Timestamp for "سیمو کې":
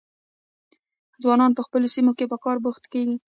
1.95-2.25